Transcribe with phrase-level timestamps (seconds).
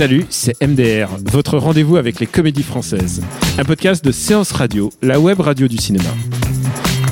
[0.00, 3.20] Salut, c'est MDR, votre rendez-vous avec les comédies françaises.
[3.58, 6.08] Un podcast de Séance Radio, la web radio du cinéma.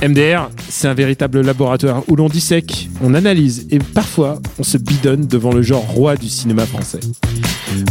[0.03, 5.27] MDR, c'est un véritable laboratoire où l'on dissèque, on analyse et parfois on se bidonne
[5.27, 7.01] devant le genre roi du cinéma français.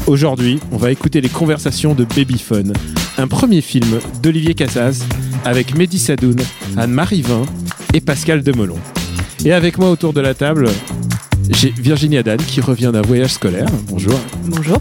[0.08, 2.74] Aujourd'hui, on va écouter les conversations de Babyphone,
[3.20, 5.04] un premier film d'Olivier Cassaz
[5.46, 6.38] avec Mehdi Sadoun,
[6.76, 7.44] Anne-Marie Vin
[7.94, 8.80] et Pascal Demolon.
[9.46, 10.70] Et avec moi autour de la table,
[11.50, 13.68] j'ai Virginie Adan qui revient d'un voyage scolaire.
[13.90, 14.20] Bonjour.
[14.46, 14.78] Bonjour.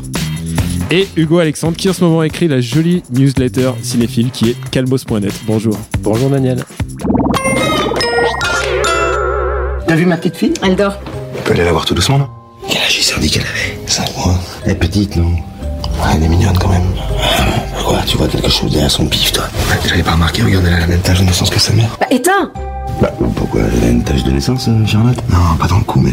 [0.90, 5.32] Et Hugo Alexandre qui en ce moment écrit la jolie newsletter cinéphile qui est calmos.net.
[5.46, 5.76] Bonjour.
[6.00, 6.64] Bonjour Daniel.
[9.86, 10.54] T'as vu ma petite fille?
[10.62, 10.98] Elle dort.
[11.38, 12.28] On peut aller la voir tout doucement, non?
[12.68, 13.78] Quel âge il s'est dit qu'elle avait?
[13.86, 14.34] 5 mois.
[14.64, 15.30] Elle est petite, non?
[15.32, 16.82] Ouais, elle est mignonne quand même.
[17.76, 19.44] Pourquoi Tu vois quelque chose derrière son pif, toi
[19.86, 21.96] J'avais pas remarqué, regarde, elle a la même tache de naissance que sa mère.
[22.00, 22.52] Bah éteins
[23.00, 25.18] Bah, pourquoi Elle a une tache de naissance, euh, Charlotte?
[25.30, 26.12] Non, pas dans le cou, mais...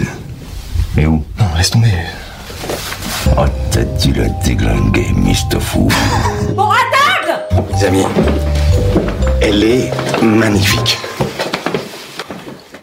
[0.96, 1.24] Mais où?
[1.40, 1.88] Non, laisse tomber.
[3.38, 5.60] Oh, t'as dû la déglinguer, Mr.
[5.60, 5.88] Fou.
[7.80, 8.04] Les amis,
[9.42, 11.00] elle est magnifique.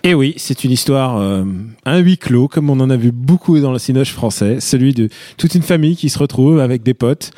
[0.02, 1.44] Et oui, c'est une histoire, euh,
[1.84, 5.10] un huis clos, comme on en a vu beaucoup dans le cinoche français, celui de
[5.36, 7.32] toute une famille qui se retrouve avec des potes,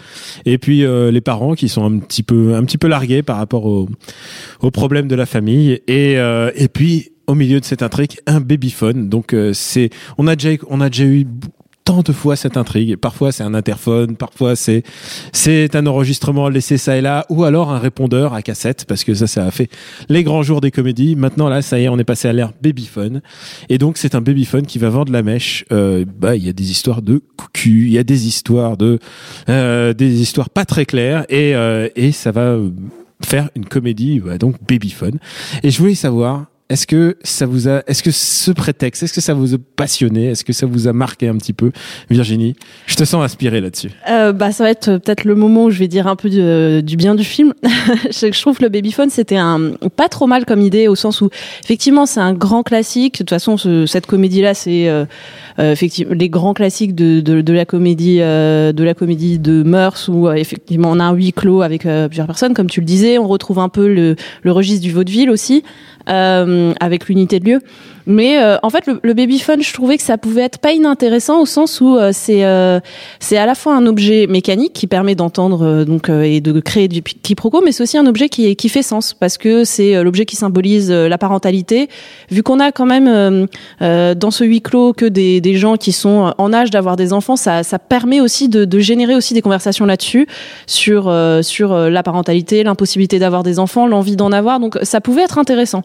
[0.44, 3.36] et puis euh, les parents qui sont un petit peu, un petit peu largués par
[3.36, 3.88] rapport aux
[4.60, 8.40] aux problèmes de la famille, et euh, et puis au milieu de cette intrigue, un
[8.40, 9.08] babyphone.
[9.08, 11.26] Donc euh, c'est, on a déjà, on a déjà eu
[11.84, 12.96] tant de fois cette intrigue.
[12.96, 14.82] Parfois c'est un interphone, parfois c'est
[15.32, 19.14] c'est un enregistrement laissé ça et là, ou alors un répondeur à cassette, parce que
[19.14, 19.70] ça, ça a fait
[20.08, 21.16] les grands jours des comédies.
[21.16, 23.22] Maintenant là, ça y est, on est passé à l'ère babyphone,
[23.68, 25.64] et donc c'est un babyphone qui va vendre la mèche.
[25.72, 28.98] Euh, bah, il y a des histoires de cucu, il y a des histoires de
[29.48, 32.58] euh, des histoires pas très claires, et euh, et ça va
[33.24, 35.18] faire une comédie, bah, donc babyphone.
[35.62, 36.46] Et je voulais savoir.
[36.72, 40.28] Est-ce que ça vous a, est-ce que ce prétexte, est-ce que ça vous a passionné,
[40.28, 41.70] est-ce que ça vous a marqué un petit peu,
[42.08, 42.56] Virginie
[42.86, 43.90] Je te sens inspirée là-dessus.
[44.08, 46.30] Euh, bah, ça va être euh, peut-être le moment où je vais dire un peu
[46.30, 47.52] du, bien du film.
[47.62, 51.28] je, trouve que le Babyphone, c'était un pas trop mal comme idée au sens où
[51.62, 53.14] effectivement c'est un grand classique.
[53.14, 55.04] De toute façon, ce- cette comédie-là, c'est euh,
[55.58, 60.26] euh, effectivement les grands classiques de, la comédie euh, de la comédie de mœurs où
[60.26, 63.18] euh, effectivement on a un huis clos avec plusieurs personnes, comme tu le disais.
[63.18, 65.62] On retrouve un peu le, le registre du vaudeville aussi
[66.08, 67.60] euh, avec l'unité de lieu.
[68.06, 71.40] Mais euh, en fait, le, le babyphone, je trouvais que ça pouvait être pas inintéressant
[71.40, 72.80] au sens où euh, c'est euh,
[73.20, 76.58] c'est à la fois un objet mécanique qui permet d'entendre euh, donc euh, et de
[76.60, 80.02] créer du quiproquo, mais c'est aussi un objet qui qui fait sens parce que c'est
[80.02, 81.88] l'objet qui symbolise la parentalité.
[82.30, 83.46] Vu qu'on a quand même
[83.80, 87.36] dans ce huis clos que des, des gens qui sont en âge d'avoir des enfants,
[87.36, 90.26] ça, ça permet aussi de, de générer aussi des conversations là-dessus
[90.66, 91.12] sur
[91.42, 94.60] sur la parentalité, l'impossibilité d'avoir des enfants, l'envie d'en avoir.
[94.60, 95.82] Donc ça pouvait être intéressant.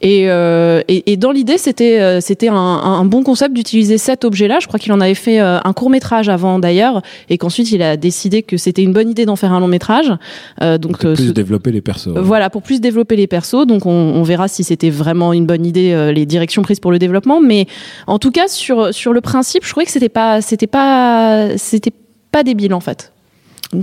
[0.00, 4.24] Et, euh, et, et dans l'idée, c'était euh, c'était un, un bon concept d'utiliser cet
[4.24, 4.58] objet-là.
[4.60, 7.82] Je crois qu'il en avait fait euh, un court métrage avant d'ailleurs, et qu'ensuite il
[7.82, 10.12] a décidé que c'était une bonne idée d'en faire un long métrage.
[10.60, 12.10] Donc Pour plus ce- développer les persos.
[12.16, 13.66] voilà, pour plus développer les persos.
[13.66, 17.00] Donc, on, on verra si c'était vraiment une bonne idée, les directions prises pour le
[17.00, 17.40] développement.
[17.40, 17.66] Mais
[18.06, 21.92] en tout cas, sur, sur le principe, je trouvais que c'était pas, c'était pas, c'était
[22.30, 23.12] pas débile, en fait.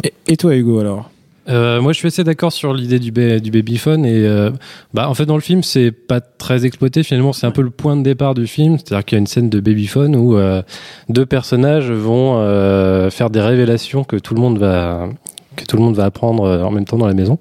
[0.05, 1.09] Et, et toi, Hugo, alors?
[1.47, 4.49] Euh, moi, je suis assez d'accord sur l'idée du, ba- du babyphone et euh,
[4.93, 7.03] bah en fait dans le film c'est pas très exploité.
[7.03, 8.77] Finalement c'est un peu le point de départ du film.
[8.77, 10.61] C'est-à-dire qu'il y a une scène de babyphone où euh,
[11.09, 15.07] deux personnages vont euh, faire des révélations que tout le monde va
[15.55, 17.37] que tout le monde va apprendre euh, en même temps dans la maison.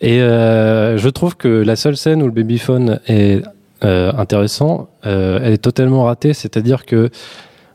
[0.00, 3.42] Et euh, je trouve que la seule scène où le babyphone est
[3.82, 6.34] intéressant elle est totalement ratée.
[6.34, 7.10] C'est-à-dire que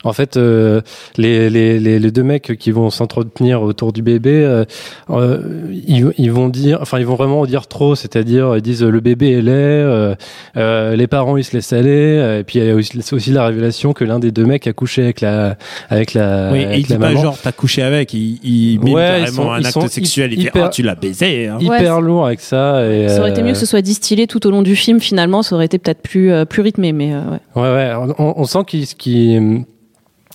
[0.03, 0.81] en fait, euh,
[1.17, 4.63] les, les, les, les deux mecs qui vont s'entretenir autour du bébé, euh,
[5.09, 5.39] euh,
[5.87, 9.31] ils, ils vont dire, enfin, ils vont vraiment dire trop, c'est-à-dire, ils disent le bébé
[9.33, 10.15] est laid, euh,
[10.57, 13.13] euh, les parents ils se laissent aller, euh, et puis il y a aussi, c'est
[13.15, 15.55] aussi la révélation que l'un des deux mecs a couché avec la,
[15.89, 17.21] avec la, Oui, et avec il dit la pas maman.
[17.21, 19.87] genre t'as couché avec, il, il mime Ouais, ils carrément sont- un ils acte sont
[19.87, 21.47] sexuel, il hyper- oh tu l'as baisé.
[21.47, 21.57] Hein.
[21.59, 22.85] Hyper Ouais, lourd avec ça.
[22.85, 25.41] Et, Ça aurait été mieux que ce soit distillé tout au long du film, finalement,
[25.43, 27.19] ça aurait été peut-être plus, euh, plus rythmé, mais euh,
[27.55, 27.61] ouais.
[27.61, 28.13] Ouais, ouais.
[28.19, 29.65] On, on sent qu'il, qu'il-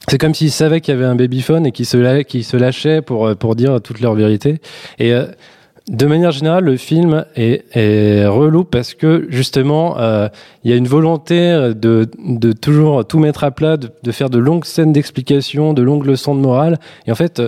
[0.08, 3.26] c'est comme s'ils savaient qu'il y avait un babyphone et qu'ils se, se lâchaient pour,
[3.26, 4.60] euh, pour dire toute leur vérité.
[4.98, 5.26] Et euh,
[5.88, 10.28] De manière générale, le film est, est relou parce que justement, euh,
[10.64, 14.30] il y a une volonté de, de toujours tout mettre à plat, de, de faire
[14.30, 16.78] de longues scènes d'explication, de longues leçons de morale.
[17.06, 17.42] Et en fait,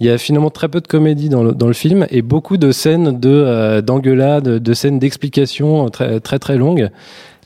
[0.00, 2.56] il y a finalement très peu de comédie dans le, dans le film et beaucoup
[2.56, 6.90] de scènes de euh, d'engueulade, de scènes d'explication très très très longues.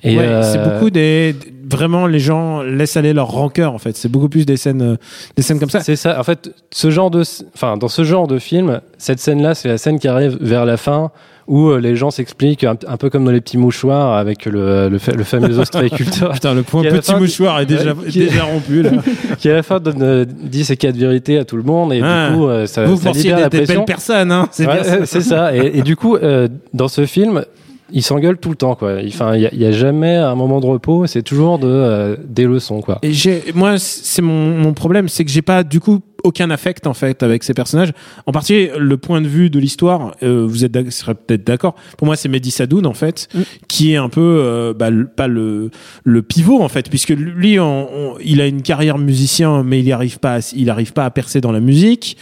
[0.04, 1.34] Et Ouais, euh, c'est beaucoup des
[1.72, 3.96] vraiment les gens laissent aller leur rancœur en fait.
[3.96, 4.96] C'est beaucoup plus des scènes euh,
[5.36, 5.80] des scènes comme ça.
[5.80, 6.19] C'est ça.
[6.19, 7.22] En fait, ce genre de,
[7.54, 10.76] enfin, dans ce genre de film, cette scène-là, c'est la scène qui arrive vers la
[10.76, 11.10] fin
[11.48, 14.88] où euh, les gens s'expliquent un, un peu comme dans les petits mouchoirs avec le,
[14.88, 18.82] le, le fameux ostréiculteur Putain, le point petit mouchoir est déjà, Ouais, qui- déjà rompu
[18.82, 18.90] là.
[19.38, 22.00] qui à la fin donne, euh, dit ses quatre vérités à tout le monde et
[22.02, 22.28] Ah.
[22.30, 23.80] du coup, euh, ça, Vous ça libère la des, des pression.
[23.80, 25.54] belles personnes, hein Ouais, c'est ça.
[25.56, 27.44] Et, et du coup, euh, dans ce film,
[27.92, 28.96] ils s'engueulent tout le temps, quoi.
[29.06, 31.06] Enfin, il y, a- jamais un moment de repos.
[31.06, 32.98] C'est toujours de euh, des leçons, quoi.
[33.02, 33.12] Et
[33.54, 37.22] moi, c'est mon, mon problème, c'est que j'ai pas du coup aucun affect en fait
[37.22, 37.92] avec ces personnages.
[38.26, 41.74] En particulier, le point de vue de l'histoire, euh, vous êtes serez peut-être d'accord.
[41.98, 43.40] Pour moi, c'est Mehdi Sadoun en fait, Mm.
[43.69, 45.70] qui est un peu euh, bah, le- pas le
[46.04, 49.92] le pivot en fait, puisque lui, on- on- il a une carrière musicien, mais il
[49.92, 52.16] arrive pas, à, il arrive pas à percer dans la musique.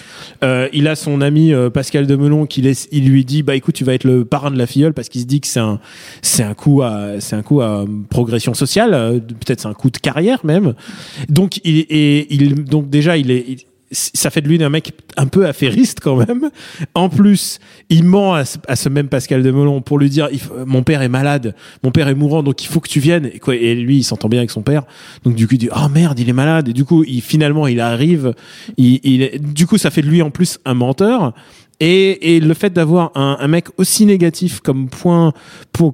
[0.45, 3.75] Euh, il a son ami euh, Pascal Demelon qui laisse, il lui dit bah écoute,
[3.75, 5.81] tu vas être le parrain de la filleule parce qu'il se dit que c'est un
[6.23, 9.91] c'est un coup à c'est un coup à euh, progression sociale, peut-être c'est un coup
[9.91, 10.75] de carrière même.
[11.29, 13.59] Donc il et il donc déjà il est il-
[13.91, 16.51] ça fait de lui un mec un peu affairiste quand même.
[16.95, 17.59] En plus,
[17.89, 20.29] il ment à, ce- même Pascal Demelon pour lui dire
[20.67, 23.31] mon père est malade, mon père est mourant, donc il faut que tu viennes.
[23.53, 24.85] Et, lui, il s'entend bien avec son père,
[25.25, 26.69] donc du coup il dit oh merde, il est malade.
[26.69, 28.35] Et du coup, finalement, il arrive.
[28.77, 31.33] Il, du coup, ça fait de lui en plus un menteur.
[31.83, 35.33] Et, et le fait d'avoir un, mec aussi négatif comme point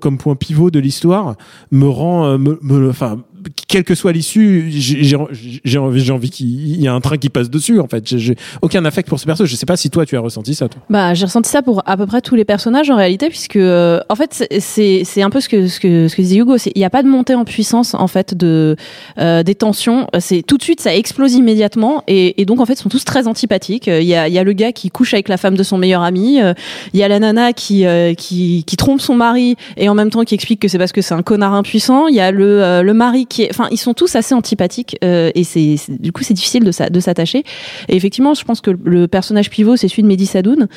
[0.00, 1.36] comme point pivot de l'histoire
[1.70, 3.22] me rend euh, enfin
[3.68, 6.48] quelle que soit l'issue j'ai envie envie qu'il
[6.80, 9.44] y ait un train qui passe dessus en fait j'ai- aucun affect pour ce perso
[9.46, 11.82] je sais pas si toi tu as ressenti ça toi Bah, j'ai ressenti ça pour
[11.86, 15.30] à peu près tous les personnages en réalité, puisque euh, en fait c'est- c'est un
[15.30, 17.34] peu ce que ce que ce que disait Hugo, il n'y a pas de montée
[17.34, 18.76] en puissance en fait de
[19.18, 20.06] euh, des tensions.
[20.18, 23.04] C'est tout de suite ça explose immédiatement et, et donc en fait ils sont tous
[23.04, 23.86] très antipathiques.
[23.86, 25.78] Il y a il y a le gars qui couche avec la femme de son
[25.78, 26.52] meilleur ami, euh,
[26.92, 30.10] il y a la nana qui euh, qui qui trompe son mari et en même
[30.10, 32.06] temps qui explique que c'est parce que c'est un connard impuissant.
[32.08, 34.96] Il y a le euh, le mari qui est, enfin ils sont tous assez antipathiques
[35.04, 37.44] euh, et c'est du coup c'est difficile de de s'attacher.
[37.88, 40.68] Et effectivement, je pense que le personnage pivot c'est celui de Mehdi Sadoun.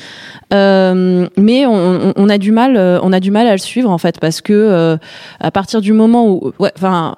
[0.52, 3.58] Euh, mais on, on- on a du mal, euh, on a du mal à le
[3.58, 4.96] suivre en fait parce que euh,
[5.40, 7.16] à partir du moment où, ouais, enfin.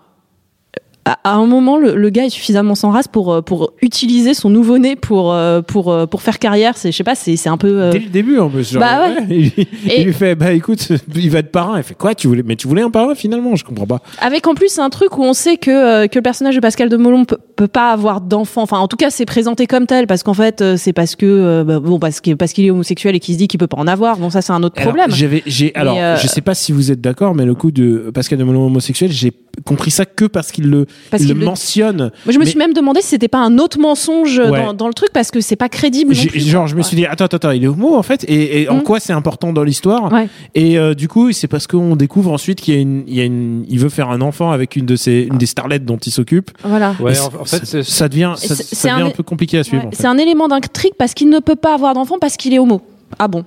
[1.05, 4.51] À, un moment, le, le gars est suffisamment sans race pour euh, pour utiliser son
[4.51, 6.77] nouveau-né pour euh, pour euh, pour faire carrière.
[6.77, 7.81] C'est je sais pas, c'est un peu.
[7.83, 9.17] euh, dès le début en plus genre, Bah ouais.
[9.29, 9.53] il, lui-
[9.91, 12.45] Et- il lui fait bah écoute il va être parrain il fait quoi tu voulais
[12.47, 13.57] mais tu voulais un parrain finalement?
[13.57, 16.55] Je comprends pas Avec en plus un truc où on sait que, que le personnage
[16.55, 18.63] de Pascal de Molon peut, peut pas avoir d'enfant.
[18.63, 21.81] Enfin, en tout cas, c'est présenté comme tel parce qu'en fait, c'est parce que bah,
[21.81, 23.89] bon parce que parce qu'il est homosexuel et qu'il se dit qu'il peut pas en
[23.89, 24.19] avoir.
[24.19, 25.11] Bon, ça c'est un autre Alors, problème.
[25.11, 28.11] J'avais, j'ai, alors, euh, je sais pas si vous êtes d'accord, mais le coup de
[28.15, 29.33] Pascal de Melon homosexuel, j'ai
[29.65, 31.97] compris ça que parce qu'il le, Parce il le mentionne.
[31.97, 34.51] Moi, je me Mais- suis même demandé si c'était pas un autre mensonge Ouais.
[34.51, 36.15] dans, dans le truc parce que c'est pas crédible.
[36.15, 36.71] non J'ai- plus, genre, quoi.
[36.71, 38.83] je me suis dit, attends, attends, il est homo en fait, et, et en Mm.
[38.83, 40.29] quoi c'est important dans l'histoire Ouais.
[40.55, 43.21] Et euh, du coup, c'est parce qu'on découvre ensuite qu'il y a une, il y
[43.21, 45.99] a une, il veut faire un enfant avec une de ses, une des starlettes dont
[45.99, 46.51] il s'occupe.
[46.65, 46.95] Voilà.
[47.01, 49.65] Ouais, en, en fait, c'est- ça, ça devient, ça, devient un- un, peu compliqué à
[49.65, 49.83] suivre.
[49.83, 49.97] Ouais, en fait.
[49.97, 52.81] C'est un élément d'intrigue parce qu'il ne peut pas avoir d'enfant parce qu'il est homo.
[53.19, 53.45] Ah bon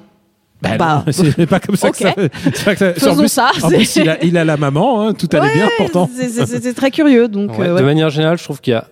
[0.72, 1.94] Bah, bah, non, c'est pas comme ça ok.
[1.98, 2.14] que ça.
[2.54, 4.58] c'est pas que ça- Faisons en plus, ça, En plus, il a, il a la
[4.58, 6.10] maman, hein, tout allait bien pourtant.
[6.14, 7.28] C'est- c'est c'est- c'est très curieux.
[7.28, 7.84] Donc, Ouais, euh, De ouais.
[7.84, 8.86] manière générale, je trouve qu'il y a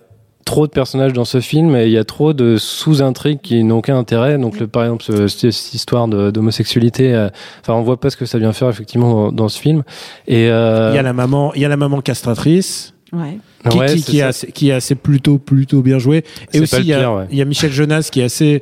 [0.44, 3.78] trop de personnages dans ce film et il y a trop de sous-intrigues qui n'ont
[3.78, 4.36] aucun intérêt.
[4.36, 7.28] Donc, le, par exemple, ce- cette, histoire d'homosexualité, euh,
[7.62, 9.82] enfin, on voit pas ce que ça vient faire effectivement dans, dans ce film.
[10.28, 12.93] Et euh, Il y a la maman, il y a la maman castratrice.
[13.14, 13.38] Ouais.
[13.70, 16.92] qui, ouais, qui, est qui est assez plutôt plutôt bien joué et aussi il y,
[16.92, 17.24] a, pire, ouais.
[17.30, 18.60] il y a Michel Jonas qui est assez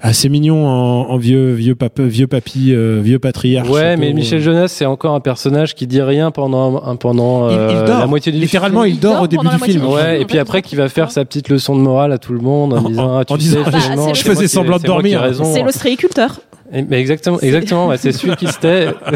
[0.00, 4.40] assez mignon en, en vieux vieux pape, vieux papy euh, vieux patriarche Ouais, mais Michel
[4.42, 8.00] Jonas, c'est encore un personnage qui dit rien pendant, un- pendant il, il euh, dort
[8.00, 9.86] la moitié du littéralement il, Il dort, dort au début du film film.
[9.86, 12.40] Ouais, et puis après, qui va faire sa petite leçon de morale à tout le
[12.40, 15.22] monde en En- disant, ah, tu en disant, sais, moi Je faisais semblant de dormir.
[15.44, 16.40] C'est l'ostréiculteur.
[16.72, 18.88] Et- Mais exactement, exactement, ouais, c'est celui qui se tait.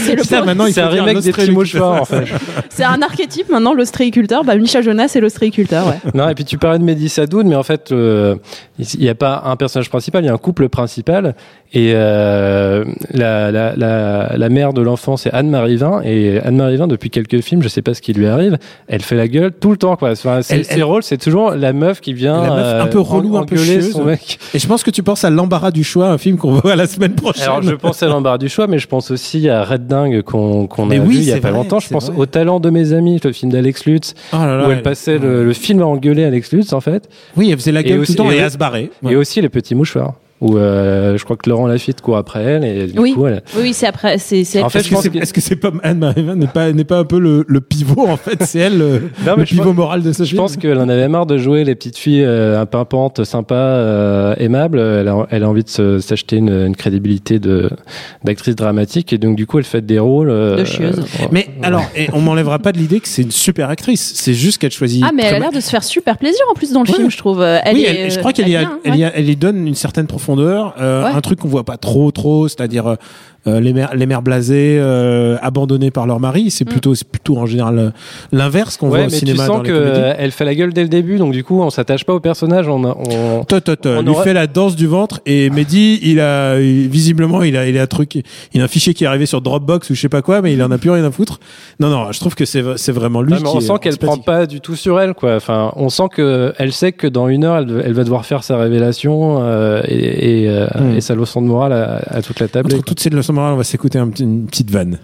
[0.00, 2.24] C'est le maintenant il C'est un remake des petits en fait.
[2.70, 4.44] C'est un archétype maintenant, l'ostréiculteur.
[4.44, 5.98] Bah, Michel Jonas, c'est l'ostréiculteur, ouais.
[6.14, 8.36] Non, et puis tu parlais de Mehdi Sadoun, mais en fait, euh,
[8.78, 11.34] il n'y a pas un personnage principal, il y a un couple principal.
[11.74, 16.00] Et euh, la, la, la, la mère de l'enfant, c'est Anne-Marie Vin.
[16.04, 18.56] Et Anne-Marie Vin, depuis quelques films, je sais pas ce qui lui arrive,
[18.86, 19.96] elle fait la gueule tout le temps.
[19.96, 20.12] Quoi.
[20.12, 22.86] Enfin, c'est- Elle- ses elle- rôles, c'est toujours la meuf qui vient La meuf un
[22.86, 23.92] peu euh, relou, un peu chieuse.
[23.92, 24.38] son mec.
[24.54, 26.86] et je pense que tu penses à l'embarras du choix un film qu'on voit la
[26.86, 29.86] semaine prochaine Alors, je pense à l'embarras du choix, mais je pense aussi à Red
[29.86, 31.80] Dingue qu'on a vu il y a pas vrai, longtemps.
[31.80, 32.18] Je pense vrai.
[32.18, 35.18] au talent de mes amis, le film d'Alex Lutz, Oh là là, où elle passait
[35.18, 37.08] le, le film à engueuler Alex Lutz, en fait.
[37.36, 38.90] oui elle faisait la Et gueule aussi- tout le temps et- et à se barrer
[39.08, 40.14] Et aussi les petits mouchoirs.
[40.40, 43.12] Où euh, je crois que Laurent Lafitte court après elle et du Oui.
[43.14, 44.18] coup elle, Oui, oui, c'est après.
[44.18, 46.36] C'est, c'est En fait, Est-ce je que c'est que- est-ce que c'est pas Anne-Marie Van
[46.36, 48.88] n'est pas n'est pas un peu le, le pivot en fait c'est elle le,
[49.26, 51.08] Non, mais le je pivot pense- moral de ce Je film pense qu'elle en avait
[51.08, 54.78] marre de jouer les petites filles euh, un peu pimpantes, sympas, euh, aimables.
[54.78, 57.68] Elle a, elle a envie de se- s'acheter une, une crédibilité de
[58.24, 61.00] d'actrice dramatique et donc du coup elle fait des rôles euh, De chieuse.
[61.00, 64.12] euh, Mais alors, et on m'enlèvera pas de l'idée que c'est une super actrice.
[64.14, 65.02] C'est juste qu'elle choisit.
[65.04, 66.94] Ah, mais elle a l'air de se faire super plaisir en plus dans le Ouais.
[66.96, 67.40] film, je trouve.
[67.40, 69.12] Euh, Elle oui, est, elle- je crois qu'elle elle est ouais.
[69.14, 70.27] elle y donne une certaine profondeur,
[70.80, 71.10] euh, Ouais.
[71.10, 72.96] un truc qu'on voit pas trop, trop, c'est-à-dire
[73.48, 76.44] euh, les mères, les mères blasées, euh, abandonnées par leur mari.
[76.46, 76.50] Mm.
[76.50, 77.90] C'est plutôt, c'est plutôt en général euh,
[78.32, 80.00] l'inverse qu'on Ouais, voit au mais cinéma tu sens les que comédies.
[80.00, 82.20] euh, elle fait la gueule dès le début, donc du coup on s'attache pas au
[82.20, 82.68] personnage.
[82.68, 83.44] On, on...
[83.44, 87.56] Tot, tot, on lui fait la danse du ventre et Mehdi, il a visiblement il
[87.56, 89.94] a il a un truc, il a un fichier qui est arrivé sur Dropbox ou
[89.94, 91.40] je sais pas quoi, mais il en a plus rien à foutre.
[91.80, 93.32] Non non, je trouve que c'est c'est vraiment lui.
[93.34, 95.36] Ouais, mais on sent qu'elle prend pas du tout sur elle, quoi.
[95.36, 98.42] Enfin, on sent que elle sait que dans une heure, elle, elle va devoir faire
[98.44, 100.96] sa révélation euh, et, et, euh, Hmm.
[100.96, 102.72] et sa leçon de morale à, à toute la table.
[102.74, 104.98] Entre toutes ces leçons on va s'écouter un petit- une petite vanne.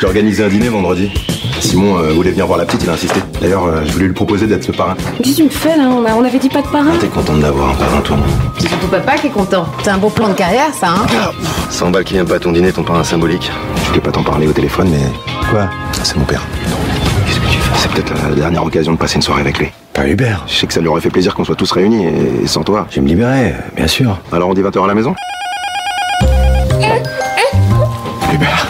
[0.00, 1.10] J'ai organisé un dîner vendredi.
[1.60, 3.18] Simon euh, voulait venir voir la petite, il a insisté.
[3.40, 4.94] D'ailleurs, euh, je voulais lui proposer d'être le parrain.
[5.22, 7.06] Qu'est-ce que tu me fais là on, a- on avait dit pas de parrain T'es
[7.08, 8.18] contente d'avoir un parrain, toi
[8.58, 9.66] C'est surtout papa qui est content.
[9.82, 11.06] C'est un beau plan de carrière, ça, hein
[11.70, 13.50] 100 balles qui vient pas à ton dîner, ton parrain symbolique.
[13.84, 15.00] Je voulais pas t'en parler au téléphone, mais.
[15.50, 15.68] Quoi?
[16.02, 16.42] C'est mon père.
[17.86, 19.68] C'est peut-être la dernière occasion de passer une soirée avec lui.
[19.92, 20.44] Pas Hubert.
[20.48, 22.86] Je sais que ça lui aurait fait plaisir qu'on soit tous réunis, et, sans toi.
[22.90, 24.18] Je vais me libérer, bien sûr.
[24.32, 25.14] Alors on dit 20h à la maison?
[28.32, 28.66] Hubert,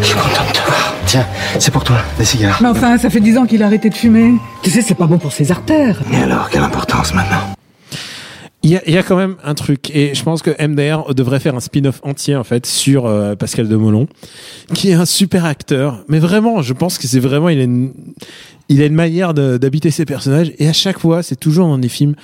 [0.00, 0.94] je suis content de te voir.
[1.04, 1.26] Tiens,
[1.58, 2.58] c'est pour toi, des cigares.
[2.62, 4.32] Mais enfin, ça fait dix ans qu'il a arrêté de fumer.
[4.62, 6.00] Tu sais, c'est pas bon pour ses artères.
[6.12, 7.42] Et alors, quelle importance maintenant?
[8.62, 11.14] Il y, a, il y a quand même un truc, et je pense que MDR
[11.14, 14.06] devrait faire un spin-off entier en fait sur euh, Pascal Demolon,
[14.74, 16.04] qui est un super acteur.
[16.08, 17.94] Mais vraiment, je pense que c'est vraiment, il a une,
[18.68, 21.88] il a une manière d'habiter ses personnages, et à chaque fois, c'est toujours dans des
[21.88, 22.16] films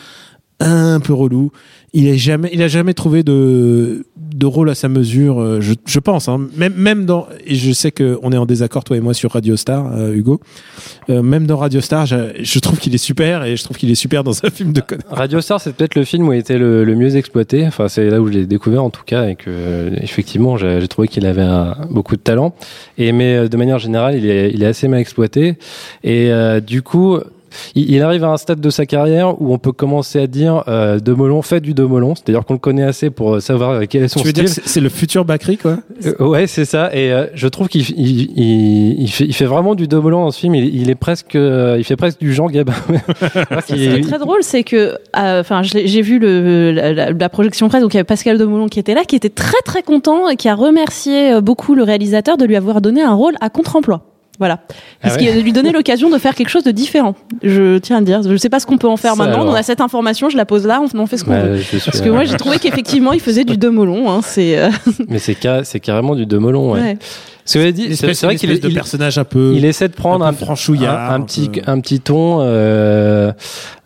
[0.61, 1.51] un peu relous.
[1.93, 5.41] Il a jamais, il a jamais trouvé de, de rôle à sa mesure.
[5.41, 6.47] euh, Je, je pense, hein.
[6.57, 9.33] même, même dans, et je sais que on est en désaccord toi et moi sur
[9.33, 10.41] Radio Star, euh, Hugo.
[11.09, 13.91] Euh, même dans Radio Star, je, je trouve qu'il est super, et je trouve qu'il
[13.91, 15.07] est super dans un film de connard.
[15.11, 17.67] Radio Star, c'est peut-être le film où il était le, le mieux exploité.
[17.67, 20.81] Enfin, c'est là où je l'ai découvert en tout cas, et que euh, effectivement, j'ai
[20.83, 22.55] j'ai trouvé qu'il avait un- beaucoup de talent.
[22.99, 25.57] Et mais euh, de manière générale, il est, il est assez mal exploité.
[26.05, 27.19] Et euh, du coup.
[27.75, 30.65] Il, il arrive à un stade de sa carrière où on peut commencer à dire
[30.69, 34.09] euh, Demolon fait du Demolon, c'est-à-dire qu'on le connaît assez pour savoir euh, quel est
[34.09, 34.45] son Tu veux style.
[34.45, 35.79] dire c'est- le futur Bakri, quoi?
[36.05, 36.95] Euh, ouais, c'est ça.
[36.95, 40.31] Et euh, je trouve qu'il il, il, il fait, il fait vraiment du Demolon dans
[40.31, 40.55] ce film.
[40.55, 42.75] Il, il est presque, euh, il fait presque du Jean Gabin.
[43.67, 47.69] Ce qui est très drôle, c'est que, euh, enfin, j'ai vu le, la, la- projection
[47.69, 50.29] presse, donc il y avait Pascal Demolon qui était là, qui était très très content
[50.29, 54.03] et qui a remercié beaucoup le réalisateur de lui avoir donné un rôle à contre-emploi.
[54.39, 54.59] Voilà.
[55.01, 55.33] Parce Ah ouais.
[55.33, 57.15] qu'il lui donnait l'occasion de faire quelque chose de différent.
[57.43, 58.23] Je tiens à dire.
[58.23, 59.43] Je sais pas ce qu'on peut en faire Ça, maintenant.
[59.43, 59.53] alors.
[59.55, 61.61] On a cette information, je la pose là, on en fait ce qu'on Ouais, veut.
[61.85, 64.11] Parce que moi, j'ai trouvé qu'effectivement, il faisait du Demolon.
[64.11, 64.59] Hein, c'est.
[64.59, 64.71] euh,
[65.09, 66.73] Mais c'est ca- c'est carrément du Demolon.
[66.73, 66.81] Ouais.
[66.81, 66.99] ouais.
[67.45, 69.53] Ce que j'ai dit, c'est vrai qu'il est- de il- personnage un peu.
[69.55, 73.33] il essaie de prendre un un, un, un un petit, un petit ton euh,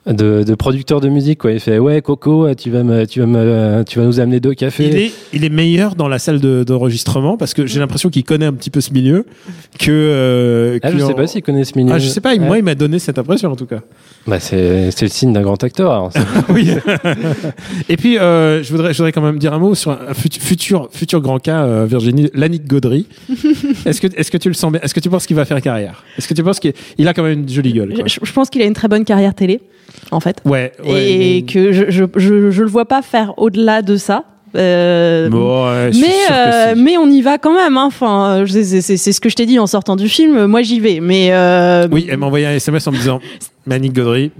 [0.06, 1.40] de, de producteur de musique.
[1.40, 1.52] Quoi.
[1.52, 4.54] Il fait ouais Coco, tu vas me, tu vas me, tu vas nous amener deux
[4.54, 4.88] cafés.
[4.88, 8.24] Il est, il est meilleur dans la salle de- d'enregistrement parce que j'ai l'impression qu'il
[8.24, 9.26] connaît un petit peu ce milieu
[9.78, 9.90] que.
[9.90, 11.92] euh, Ah, je sais en- pas s'il connaît ce milieu.
[11.92, 12.34] Ah, je sais pas.
[12.36, 13.80] Moi, il m'a donné cette impression en tout cas.
[14.30, 15.90] Bah, c'est le signe d'un grand acteur.
[15.90, 16.12] alors,
[16.50, 16.70] oui.
[17.88, 20.40] Et puis, euh, je voudrais, je voudrais quand même dire un mot sur un futur,
[20.40, 23.06] futur, futur grand cas, euh, Virginie, Lannick Gaudry.
[23.86, 25.60] est-ce que, est-ce que tu le sens bien Est-ce que tu penses qu'il va faire
[25.60, 26.04] carrière?
[26.16, 28.04] Est-ce que tu penses qu'il il a quand même une jolie gueule quoi?
[28.06, 29.60] Je, je pense qu'il a une très bonne carrière télé,
[30.12, 30.40] en fait.
[30.44, 30.72] Ouais.
[30.84, 34.24] ouais, et mais- que je, je, je, je le vois pas faire au-delà de ça.
[34.56, 37.76] Euh, ouais, mais, euh, mais on y va quand même.
[37.76, 37.84] hein.
[37.86, 40.46] Enfin, je- c'est ce que je t'ai dit en sortant du film.
[40.46, 40.98] Moi, j'y vais.
[41.00, 43.20] Mais euh, Oui, elle m'a envoyé un SMS en me disant
[43.66, 44.32] Lannick Gaudry.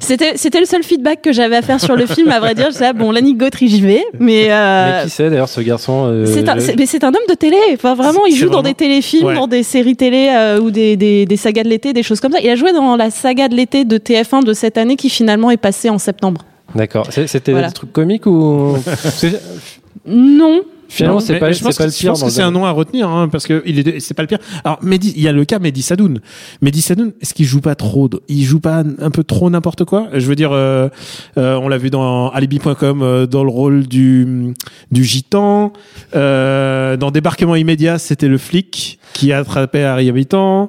[0.00, 2.28] c'était c'était le seul feedback que j'avais à faire sur le film.
[2.30, 4.02] À vrai dire, je disais, ah, bon, Lannick Gautry, j'y vais.
[4.18, 7.04] Mais, euh, Mais qui c'est d'ailleurs ce garçon euh, c'est un, je- c'est- mais c'est
[7.04, 7.56] un homme de télé.
[7.74, 9.34] Enfin, vraiment, il joue dans des téléfilms, Ouais.
[9.34, 12.32] dans des séries télé euh, ou des, des, des sagas de l'été, des choses comme
[12.32, 12.38] ça.
[12.42, 15.50] Il a joué dans la saga de l'été de TF1 de cette année qui finalement
[15.52, 16.40] est passée en septembre.
[16.74, 17.06] D'accord.
[17.10, 17.68] C'est- C'était Voilà.
[17.68, 18.76] des trucs comiques ou
[20.06, 20.62] Non.
[20.88, 22.10] Finalement, c'est pas, je pense pas que, le je pire.
[22.10, 24.26] pense que c'est un nom à retenir hein, parce que il est c'est pas le
[24.28, 24.40] pire.
[24.62, 26.20] Alors Mehdi, il y a le cas Mehdi Sadoun.
[26.60, 29.86] Mehdi Sadoun, est-ce qu'il joue pas trop de- il joue pas un peu trop n'importe
[29.86, 30.08] quoi?
[30.12, 30.90] Je veux dire euh,
[31.38, 34.52] euh, on l'a vu dans alibi.com euh, dans le rôle du
[34.90, 35.72] du gitan
[36.14, 40.68] euh, dans débarquement immédiat, c'était le flic qui attrapait Harry Habitant.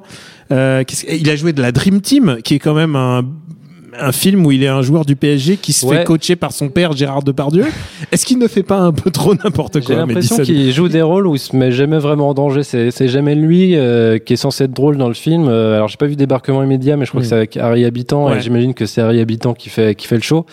[0.52, 3.24] Euh, qu'est-ce que- il a joué de la Dream Team qui est quand même un
[3.98, 5.98] un film où il est un joueur du PSG qui se Ouais.
[5.98, 7.64] fait coacher par son père Gérard Depardieu.
[8.12, 10.88] Est-ce qu'il ne fait pas un peu trop n'importe J'ai quoi Mehdi l'impression qu'il joue
[10.88, 12.62] des rôles où il se met jamais vraiment en danger.
[12.62, 15.46] C'est, c'est jamais lui euh, qui est censé être drôle dans le film.
[15.48, 18.26] Euh, alors j'ai pas vu débarquement immédiat, mais je crois que c'est avec Harry Habitant
[18.28, 18.38] Ouais.
[18.38, 20.46] et j'imagine que c'est Harry Habitant qui fait qui fait le show.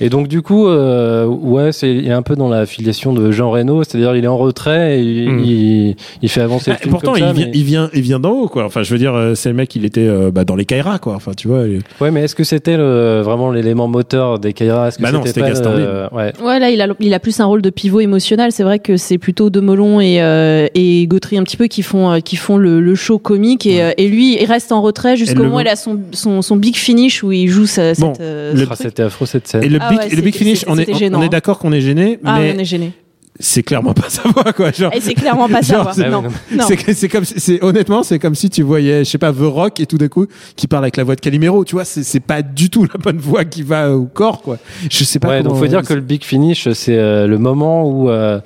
[0.00, 3.30] Et donc du coup, euh, ouais, c'est il est un peu dans la filiation de
[3.32, 5.40] Jean Reno, c'est-à-dire il est en retrait et il, Hmm.
[5.44, 7.90] il, il fait avancer le Ah, film pourtant, comme ça, il vient, mais- il vient,
[7.94, 8.64] il vient d'en haut, quoi.
[8.66, 10.98] Enfin, je veux dire, euh, c'est le mec, il était euh, bah, dans les Kaira,
[10.98, 11.14] quoi.
[11.14, 11.62] Enfin, tu vois.
[11.66, 14.88] il- Ouais, mais est-ce que c'était le- vraiment l'élément moteur des Kaira?
[14.88, 15.88] Est-ce que Bah non, c'était pas Gaston le- Bide.
[16.12, 16.32] Ouais.
[16.44, 18.52] Ouais, là, il a, il a plus un rôle de pivot émotionnel.
[18.52, 22.12] C'est vrai que c'est plutôt Demelon et, euh, et Gautry un petit peu qui font,
[22.12, 23.66] euh, qui font le, le show comique.
[23.66, 26.42] Et, euh, et lui, il reste en retrait jusqu'au moment où il a son, son,
[26.42, 28.20] son big finish où il joue sa- Bon, cette.
[28.20, 29.62] euh, Ah, c'était affreux cette scène.
[29.64, 31.72] Et le Ah big, ouais, et le big finish, on est, on est d'accord qu'on
[31.72, 32.92] est gêné, Ah, mais on est gêné.
[33.38, 34.70] c'est clairement pas sa voix, quoi.
[34.72, 35.60] Genre, Et c'est clairement pas.
[35.60, 35.92] Genre, voix.
[35.92, 36.64] c'est- Non, non.
[36.66, 39.80] c'est c'est comme, c'est honnêtement, c'est comme si tu voyais, je sais pas, The Rock
[39.80, 40.26] et tout d'un coup,
[40.56, 41.64] qui parle avec la voix de Calimero.
[41.64, 44.58] Tu vois, c'est c'est pas du tout la bonne voix qui va au corps, quoi.
[44.90, 45.28] Je sais pas.
[45.28, 48.40] Ouais, donc faut dire que le big finish, c'est euh, le moment où euh,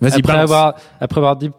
[0.00, 0.42] Vas-y, après balance.
[0.44, 1.50] avoir après avoir dit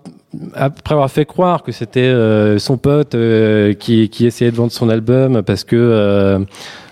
[0.54, 4.72] après avoir fait croire que c'était euh, son pote euh, qui qui essayait de vendre
[4.72, 6.40] son album parce que euh,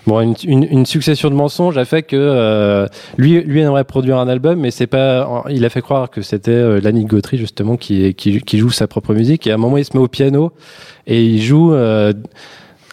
[0.06, 4.18] bon une, une, une succession de mensonges a fait que euh, lui lui aimerait produire
[4.18, 7.76] un album mais c'est pas il a fait croire que c'était euh, Lanny Gautry justement
[7.76, 9.46] qui, qui qui joue sa propre musique.
[9.46, 10.52] Et à un moment il se met au piano
[11.06, 12.12] et il joue euh,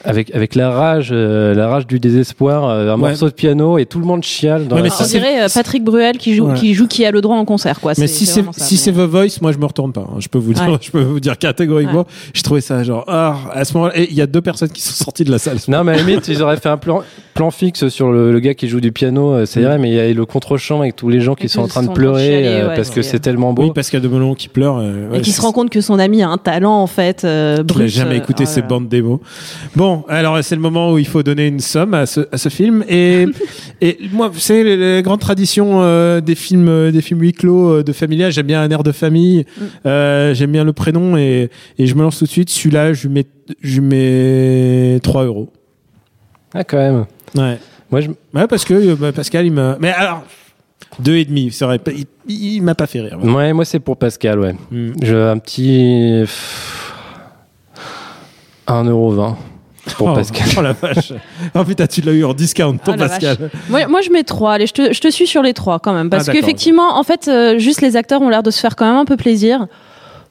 [0.08, 3.10] avec avec la rage euh, la rage du désespoir euh, un Ouais.
[3.10, 5.20] morceau de piano et tout le monde chiale dans Ouais, la mais On si c'est-
[5.20, 6.56] dirait euh, Patrick Bruel qui joue, Ouais.
[6.56, 7.94] qui joue qui a le droit en concert, quoi.
[7.98, 10.02] Mais si c'est si mais- c'est The Voice, moi je me retourne pas.
[10.10, 10.16] hein.
[10.20, 10.78] Je peux vous dire, Ouais.
[10.82, 14.16] je peux vous dire catégoriquement, je trouvais ça genre ah, à ce moment-là, et il
[14.16, 15.58] y a deux personnes qui sont sorties de la salle.
[15.68, 17.02] Non, mais à la limite, ils auraient fait un plan,
[17.34, 19.96] plan fixe sur le, le gars qui joue du piano, euh, ça irait, mais il
[19.96, 21.92] y a le contre-champ avec tous les gens qui Et sont en train de sont
[21.94, 23.64] de pleurer chialer, euh, ouais, parce que c'est- c'est tellement beau.
[23.64, 24.82] Oui, parce qu'il y a Demelon qui pleure.
[25.14, 27.26] et qui c'est- se rend compte que son ami a un talent en fait
[27.66, 27.78] brut.
[27.82, 28.68] n'a jamais écouté ces là là.
[28.70, 29.20] bandes démos.
[29.76, 32.50] Bon, alors c'est le moment où il faut donner une somme à ce, à ce
[32.50, 32.84] film.
[32.90, 33.26] Et,
[33.82, 37.34] et moi, vous savez, les, les grandes traditions euh, des films, euh, des films huis
[37.34, 39.64] clos euh, de familia, j'aime bien un air de famille, Mm.
[39.88, 42.50] euh, j'aime bien le prénom et, et je me lance tout de suite.
[42.50, 43.26] Celui-là, je lui mets,
[43.62, 45.50] je lui mets 3 euros.
[46.54, 47.06] Ah, quand même.
[47.36, 47.58] Ouais.
[47.92, 49.78] Moi, je, Ouais, parce que euh, bah, Pascal, il m'a.
[49.80, 50.24] Mais alors,
[51.00, 51.80] deux et demi, c'est vrai.
[51.96, 52.06] Il,
[52.56, 53.20] il m'a pas fait rire.
[53.24, 54.54] ouais, moi, c'est pour Pascal, ouais.
[54.72, 54.92] Mm.
[55.04, 56.22] Je, un petit.
[56.22, 56.94] pff,
[58.68, 59.36] 1,20€
[59.96, 60.48] pour oh, Pascal.
[60.58, 61.14] Oh la vache.
[61.56, 63.38] Oh putain, tu l'as eu en discount, ton Ah, la Pascal.
[63.70, 64.54] Moi, moi, je mets trois.
[64.54, 66.10] Allez, je te, je te suis sur les trois quand même.
[66.10, 68.86] Parce Ah, qu'effectivement, en fait, euh, juste les acteurs ont l'air de se faire quand
[68.86, 69.68] même un peu plaisir.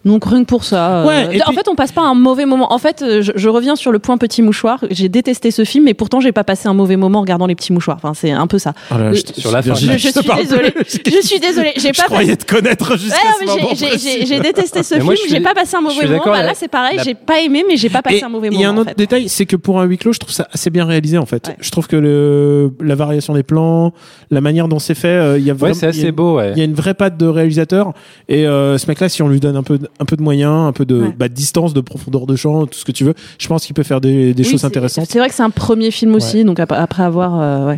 [0.07, 1.01] Donc rien que pour ça.
[1.07, 2.73] euh, et en puis- fait, on passe pas un mauvais moment.
[2.73, 4.79] En fait, je, je reviens sur le point petit mouchoir.
[4.90, 7.55] J'ai détesté ce film, mais pourtant j'ai pas passé un mauvais moment en regardant les
[7.57, 7.97] petits mouchoirs.
[7.99, 8.73] Enfin, c'est un peu ça.
[8.90, 9.75] Oh là Euh, je sur la fin.
[9.75, 10.73] Je, je suis désolée.
[11.05, 11.73] Je suis désolée.
[11.77, 12.47] J'ai Je pas croyais passé.
[12.47, 15.27] te connaître jusqu'à Ouais, ce j'ai- détesté ce moi, film.
[15.29, 16.23] je J'ai pas passé un je mauvais moment.
[16.27, 16.97] Bah, là, c'est pareil.
[16.99, 18.62] la- J'ai pas aimé, mais j'ai pas passé Et un mauvais Il moment.
[18.62, 18.99] y a un en autre fait.
[18.99, 21.49] détail, c'est que pour un huis clos, je trouve ça assez bien réalisé en fait.
[21.49, 21.57] Ouais.
[21.61, 23.92] Je trouve que le, la variation des plans,
[24.31, 26.11] la manière dont c'est fait, euh, il y a Ouais, vraiment, c'est il assez une-
[26.12, 26.53] beau, ouais.
[26.53, 27.92] Il y a une vraie patte de réalisateur
[28.29, 30.73] et euh, ce mec-là, si on lui donne un peu, un peu de moyens, un
[30.73, 31.15] peu de, Ouais.
[31.19, 33.75] bah, de distance, de profondeur de champ, tout ce que tu veux, je pense qu'il
[33.75, 35.07] peut faire des, des Oui, choses intéressantes.
[35.09, 37.77] C'est vrai que c'est un premier film aussi, donc ap- après avoir, euh, ouais.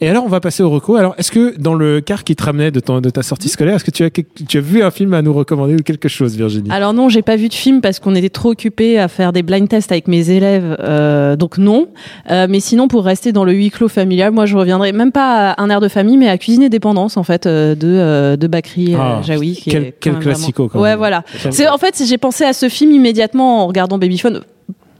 [0.00, 0.96] Et alors, on va passer au reco.
[0.96, 3.74] Alors, est-ce que dans le car qui te ramenait de, ton, de ta sortie scolaire,
[3.76, 6.36] est-ce que tu as, tu as vu un film à nous recommander ou quelque chose,
[6.36, 6.70] Virginie?
[6.70, 9.42] Alors non, j'ai pas vu de film parce qu'on était trop occupés à faire des
[9.42, 11.88] blind tests avec mes élèves, euh, donc non.
[12.30, 15.50] Euh, mais sinon, pour rester dans le huis clos familial, moi je reviendrai même pas
[15.50, 18.36] à un air de famille, mais à Cuisine et Dépendance en fait euh, de euh,
[18.36, 19.52] de Bakri Ah, Jaoui.
[19.54, 21.24] qui quel- est quel classico, vraiment- quand Ouais, voilà.
[21.50, 24.42] C'est en fait j'ai pensé à ce film immédiatement en regardant Babyphone.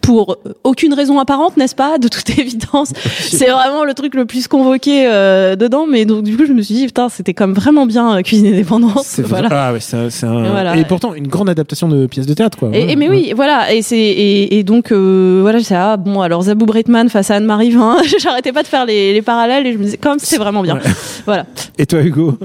[0.02, 4.48] Pour aucune raison apparente, n'est-ce pas De toute évidence, c'est vraiment le truc le plus
[4.48, 5.86] convoqué euh, dedans.
[5.86, 8.46] Mais donc du coup, je me suis dit putain, c'était comme vraiment bien euh, Cuisine
[8.46, 9.04] et Dépendance.
[9.06, 9.48] C'est Voilà.
[9.52, 10.50] Ah ouais, c'est un- c'est un...
[10.50, 10.74] Voilà.
[10.76, 12.70] Et pourtant, une grande adaptation de pièce de théâtre, quoi.
[12.72, 12.92] Et, Ouais.
[12.92, 13.72] et mais oui, voilà.
[13.72, 17.36] Et c'est et, et donc euh, voilà, c'est ah bon alors Zabou Bretman face à
[17.36, 17.98] Anne-Marie Vin.
[18.18, 20.78] J'arrêtais pas de faire les, les parallèles et je me disais comme c'était vraiment bien.
[21.26, 21.44] Voilà.
[21.78, 22.36] Et toi, Hugo?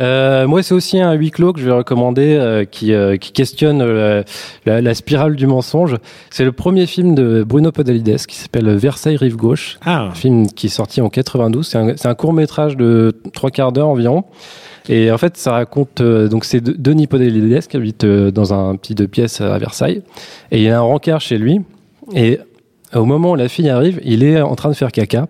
[0.00, 3.32] Euh, moi, c'est aussi un huis clos que je vais recommander euh, qui, euh, qui
[3.32, 4.22] questionne euh,
[4.66, 5.96] la, la spirale du mensonge.
[6.30, 9.78] C'est le premier film de Bruno Podalides qui s'appelle Versailles Rive Gauche.
[9.84, 10.04] Ah.
[10.04, 11.66] Un film qui est sorti en 92.
[11.66, 14.24] C'est un, un court métrage de trois quarts d'heure environ.
[14.88, 18.54] Et en fait, ça raconte euh, donc c'est De- Denis Podalides qui habite euh, dans
[18.54, 20.02] un petit deux pièces à Versailles
[20.50, 21.60] et il y a un rencard chez lui
[22.14, 22.38] et
[22.94, 25.28] au moment où la fille arrive, il est en train de faire caca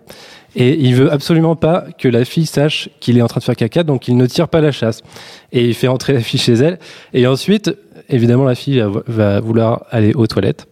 [0.55, 3.55] et il veut absolument pas que la fille sache qu'il est en train de faire
[3.55, 5.01] caca, donc il ne tire pas la chasse.
[5.51, 6.77] Et il fait entrer la fille chez elle.
[7.13, 7.71] Et ensuite,
[8.09, 10.67] évidemment, la fille va- vouloir aller aux toilettes.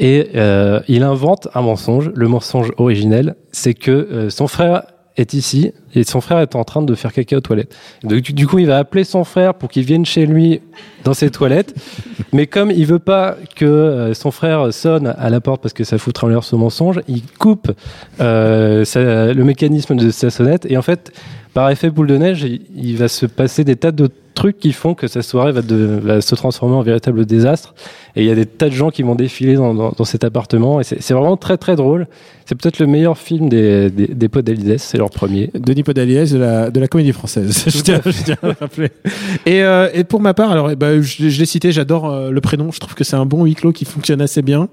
[0.00, 2.10] Et euh, il invente un mensonge.
[2.14, 4.82] Le mensonge originel, c'est que euh, son frère
[5.16, 7.74] est ici et son frère est en train de faire caca aux toilettes.
[8.04, 10.60] Donc, du- du coup, il va appeler son frère pour qu'il vienne chez lui
[11.04, 11.74] dans ses toilettes.
[12.32, 15.84] Mais comme il veut pas que euh, son frère sonne à la porte parce que
[15.84, 17.72] ça foutra en l'air ce mensonge, il coupe
[18.20, 21.12] euh, sa- le mécanisme de sa sonnette et en fait,
[21.54, 24.72] par effet boule de neige, il, il va se passer des tas de trucs qui
[24.72, 27.74] font que cette soirée va, de, va se transformer en véritable désastre.
[28.16, 30.24] Et il y a des tas de gens qui vont défiler dans, dans, dans cet
[30.24, 30.80] appartement.
[30.80, 32.06] Et c'est vraiment très très drôle.
[32.46, 35.50] C'est peut-être le meilleur film des, des, des Podalides, c'est leur premier.
[35.54, 37.64] Denis Podalides de la, de la comédie française.
[37.68, 38.90] je, tiens, je tiens à le rappeler.
[39.46, 42.30] Et, euh, et pour ma part, alors, eh ben, je, je l'ai cité, j'adore euh,
[42.30, 42.72] le prénom.
[42.72, 44.68] Je trouve que c'est un bon huis clos qui fonctionne assez bien,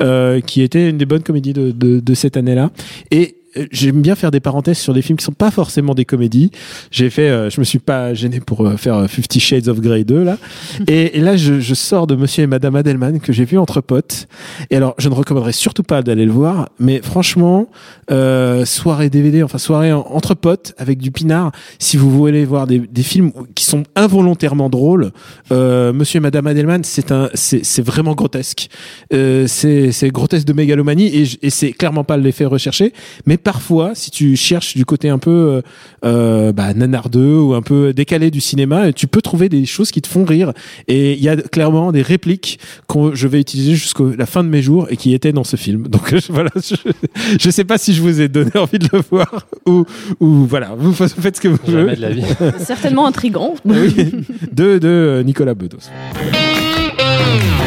[0.00, 2.70] euh, qui était une des bonnes comédies de, de, de cette année-là.
[3.10, 3.36] Et
[3.70, 6.50] j'aime bien faire des parenthèses sur des films qui sont pas forcément des comédies.
[6.90, 10.04] J'ai fait, euh, je me suis pas gêné pour euh, faire Fifty Shades of Grey
[10.04, 10.38] 2 là.
[10.88, 13.80] Et, et là, je, je sors de Monsieur et Madame Adelman que j'ai vu entre
[13.80, 14.26] potes.
[14.70, 17.68] Et alors, je ne recommanderais surtout pas d'aller le voir, mais franchement,
[18.10, 21.52] euh, soirée DVD, enfin soirée en- entre potes avec du pinard.
[21.78, 25.10] Si vous voulez voir des, des films qui sont involontairement drôles,
[25.52, 28.68] euh, Monsieur et Madame Adelman, c'est un, c'est c'est vraiment grotesque.
[29.12, 32.92] Euh, c'est c'est grotesque de mégalomanie et, et c'est clairement pas l'effet recherché.
[33.26, 35.62] Mais parfois, si tu cherches du côté un peu euh,
[36.04, 40.02] euh, bah, nanardeux ou un peu décalé du cinéma, tu peux trouver des choses qui
[40.02, 40.52] te font rire.
[40.88, 44.48] Et il y a clairement des répliques que je vais utiliser jusqu'à la fin de
[44.48, 45.86] mes jours et qui étaient dans ce film.
[45.86, 46.74] Donc je- voilà, je,
[47.38, 49.84] je sais pas si je vous ai donné envie de le voir ou,
[50.18, 51.94] ou voilà, vous fa- faites ce que vous voulez.
[51.94, 52.24] de la vie.
[52.58, 53.54] C'est certainement intrigant.
[53.64, 53.94] Oui,
[54.52, 55.78] de, de Nicolas Bedos.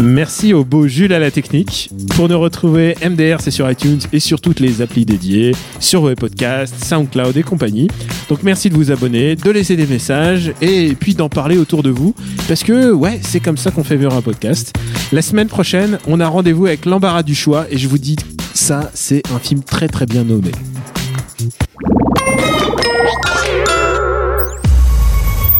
[0.00, 1.90] Merci au beau Jules à la technique.
[2.14, 6.14] Pour nous retrouver, MDR, c'est sur iTunes et sur toutes les applis dédiées, sur vos
[6.14, 7.88] podcasts, SoundCloud et compagnie.
[8.28, 11.90] Donc merci de vous abonner, de laisser des messages et puis d'en parler autour de
[11.90, 12.14] vous.
[12.46, 14.72] Parce que, ouais, c'est comme ça qu'on fait vivre un podcast.
[15.10, 18.16] La semaine prochaine, on a rendez-vous avec l'embarras du choix et je vous dis,
[18.54, 20.52] ça, c'est un film très très bien nommé.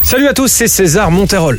[0.02, 1.58] Salut à tous, c'est César Monterol.